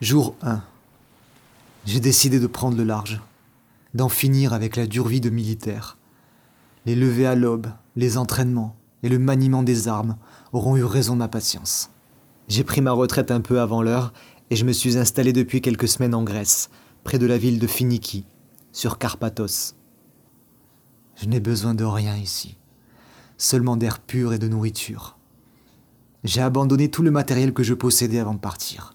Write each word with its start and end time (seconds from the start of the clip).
Jour 0.00 0.36
1. 0.42 0.62
J'ai 1.84 1.98
décidé 1.98 2.38
de 2.38 2.46
prendre 2.46 2.76
le 2.76 2.84
large, 2.84 3.20
d'en 3.94 4.08
finir 4.08 4.52
avec 4.52 4.76
la 4.76 4.86
dure 4.86 5.08
vie 5.08 5.20
de 5.20 5.28
militaire. 5.28 5.98
Les 6.86 6.94
levées 6.94 7.26
à 7.26 7.34
l'aube, 7.34 7.66
les 7.96 8.16
entraînements 8.16 8.76
et 9.02 9.08
le 9.08 9.18
maniement 9.18 9.64
des 9.64 9.88
armes 9.88 10.16
auront 10.52 10.76
eu 10.76 10.84
raison 10.84 11.14
de 11.14 11.18
ma 11.18 11.26
patience. 11.26 11.90
J'ai 12.46 12.62
pris 12.62 12.80
ma 12.80 12.92
retraite 12.92 13.32
un 13.32 13.40
peu 13.40 13.60
avant 13.60 13.82
l'heure 13.82 14.12
et 14.50 14.56
je 14.56 14.64
me 14.64 14.70
suis 14.70 14.96
installé 14.96 15.32
depuis 15.32 15.60
quelques 15.60 15.88
semaines 15.88 16.14
en 16.14 16.22
Grèce, 16.22 16.70
près 17.02 17.18
de 17.18 17.26
la 17.26 17.36
ville 17.36 17.58
de 17.58 17.66
Finiki, 17.66 18.24
sur 18.70 18.98
Carpathos. 18.98 19.74
Je 21.16 21.26
n'ai 21.26 21.40
besoin 21.40 21.74
de 21.74 21.84
rien 21.84 22.16
ici, 22.16 22.56
seulement 23.36 23.76
d'air 23.76 23.98
pur 23.98 24.32
et 24.32 24.38
de 24.38 24.46
nourriture. 24.46 25.18
J'ai 26.22 26.40
abandonné 26.40 26.88
tout 26.88 27.02
le 27.02 27.10
matériel 27.10 27.52
que 27.52 27.64
je 27.64 27.74
possédais 27.74 28.20
avant 28.20 28.34
de 28.34 28.38
partir. 28.38 28.94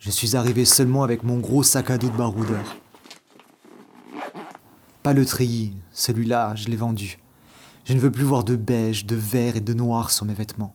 Je 0.00 0.10
suis 0.10 0.34
arrivé 0.34 0.64
seulement 0.64 1.02
avec 1.02 1.24
mon 1.24 1.36
gros 1.36 1.62
sac 1.62 1.90
à 1.90 1.98
dos 1.98 2.08
de 2.08 2.16
baroudeur. 2.16 2.76
Pas 5.02 5.12
le 5.12 5.26
treillis, 5.26 5.74
celui-là, 5.92 6.54
je 6.54 6.68
l'ai 6.68 6.76
vendu. 6.76 7.18
Je 7.84 7.92
ne 7.92 8.00
veux 8.00 8.10
plus 8.10 8.24
voir 8.24 8.42
de 8.42 8.56
beige, 8.56 9.04
de 9.04 9.14
vert 9.14 9.56
et 9.56 9.60
de 9.60 9.74
noir 9.74 10.10
sur 10.10 10.24
mes 10.24 10.32
vêtements. 10.32 10.74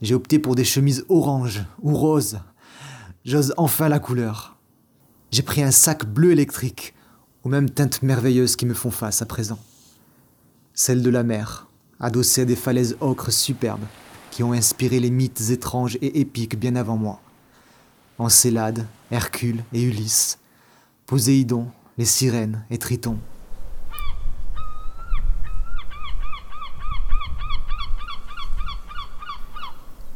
J'ai 0.00 0.14
opté 0.14 0.38
pour 0.38 0.54
des 0.54 0.62
chemises 0.62 1.04
orange 1.08 1.64
ou 1.82 1.92
rose. 1.92 2.38
J'ose 3.24 3.52
enfin 3.56 3.88
la 3.88 3.98
couleur. 3.98 4.56
J'ai 5.32 5.42
pris 5.42 5.64
un 5.64 5.72
sac 5.72 6.06
bleu 6.06 6.30
électrique, 6.30 6.94
aux 7.42 7.48
mêmes 7.48 7.70
teintes 7.70 8.02
merveilleuses 8.02 8.54
qui 8.54 8.66
me 8.66 8.74
font 8.74 8.92
face 8.92 9.22
à 9.22 9.26
présent. 9.26 9.58
Celle 10.72 11.02
de 11.02 11.10
la 11.10 11.24
mer, 11.24 11.66
adossée 11.98 12.42
à 12.42 12.44
des 12.44 12.54
falaises 12.54 12.96
ocres 13.00 13.32
superbes, 13.32 13.86
qui 14.30 14.44
ont 14.44 14.52
inspiré 14.52 15.00
les 15.00 15.10
mythes 15.10 15.50
étranges 15.50 15.98
et 16.00 16.20
épiques 16.20 16.56
bien 16.56 16.76
avant 16.76 16.96
moi. 16.96 17.20
Encélade, 18.18 18.86
Hercule 19.10 19.62
et 19.74 19.82
Ulysse, 19.82 20.38
Poséidon, 21.04 21.68
les 21.98 22.06
sirènes 22.06 22.64
et 22.70 22.78
Triton. 22.78 23.18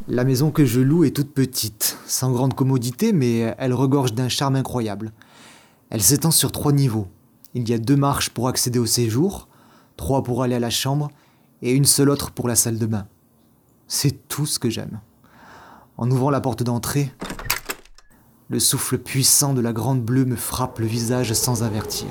La 0.09 0.25
maison 0.25 0.51
que 0.51 0.65
je 0.65 0.81
loue 0.81 1.05
est 1.05 1.15
toute 1.15 1.33
petite, 1.33 1.99
sans 2.07 2.33
grande 2.33 2.55
commodité, 2.55 3.13
mais 3.13 3.55
elle 3.59 3.75
regorge 3.75 4.15
d'un 4.15 4.29
charme 4.29 4.57
incroyable. 4.57 5.13
Elle 5.91 6.03
s'étend 6.03 6.31
sur 6.31 6.53
trois 6.53 6.73
niveaux. 6.73 7.07
Il 7.55 7.69
y 7.69 7.75
a 7.75 7.79
deux 7.79 7.97
marches 7.97 8.31
pour 8.31 8.49
accéder 8.49 8.79
au 8.79 8.87
séjour, 8.87 9.47
trois 9.97 10.23
pour 10.23 10.43
aller 10.43 10.55
à 10.55 10.61
la 10.61 10.71
chambre, 10.71 11.11
et 11.63 11.73
une 11.73 11.85
seule 11.85 12.11
autre 12.11 12.31
pour 12.31 12.49
la 12.49 12.57
salle 12.57 12.79
de 12.79 12.87
bain. 12.87 13.07
C'est 13.87 14.27
tout 14.27 14.47
ce 14.47 14.59
que 14.59 14.71
j'aime. 14.71 15.01
En 15.97 16.11
ouvrant 16.11 16.31
la 16.31 16.41
porte 16.41 16.63
d'entrée, 16.63 17.13
le 18.51 18.59
souffle 18.59 18.99
puissant 18.99 19.55
de 19.55 19.61
la 19.61 19.73
grande 19.73 20.03
bleue 20.03 20.25
me 20.25 20.35
frappe 20.35 20.81
le 20.81 20.87
visage 20.87 21.33
sans 21.35 21.63
avertir. 21.63 22.09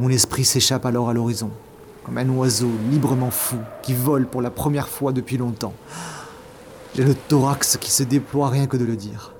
Mon 0.00 0.08
esprit 0.08 0.44
s'échappe 0.44 0.84
alors 0.84 1.10
à 1.10 1.12
l'horizon, 1.12 1.50
comme 2.04 2.18
un 2.18 2.28
oiseau 2.30 2.70
librement 2.90 3.30
fou 3.30 3.58
qui 3.82 3.94
vole 3.94 4.26
pour 4.26 4.42
la 4.42 4.50
première 4.50 4.88
fois 4.88 5.12
depuis 5.12 5.36
longtemps. 5.36 5.74
J'ai 6.96 7.04
le 7.04 7.14
thorax 7.14 7.76
qui 7.76 7.92
se 7.92 8.02
déploie 8.02 8.48
rien 8.48 8.66
que 8.66 8.76
de 8.76 8.84
le 8.84 8.96
dire. 8.96 9.32